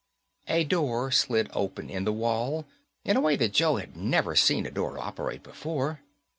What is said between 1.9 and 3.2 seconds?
the wall in